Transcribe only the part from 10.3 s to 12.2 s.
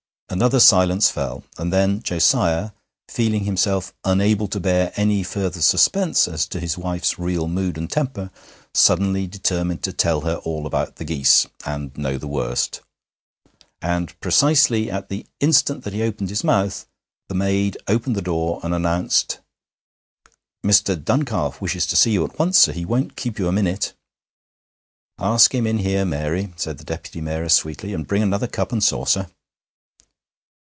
all about the geese, and know